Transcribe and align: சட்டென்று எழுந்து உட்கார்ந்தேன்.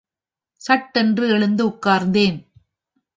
சட்டென்று 0.61 1.29
எழுந்து 1.29 1.63
உட்கார்ந்தேன். 1.67 2.39